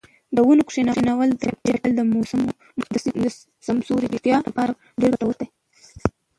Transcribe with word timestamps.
د 0.35 0.37
ونو 0.47 0.63
کښېنول 0.69 1.29
د 1.33 1.41
چاپیریال 1.43 1.91
د 1.97 2.01
سمسورتیا 3.67 4.37
لپاره 4.47 4.71
ډېر 5.01 5.09
ګټور 5.13 5.35
دي. 5.41 5.47